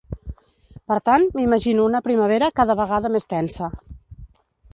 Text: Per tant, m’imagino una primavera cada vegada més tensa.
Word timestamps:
Per 0.91 0.95
tant, 1.09 1.27
m’imagino 1.35 1.85
una 1.91 2.01
primavera 2.09 2.51
cada 2.61 2.77
vegada 2.81 3.13
més 3.19 3.31
tensa. 3.37 3.71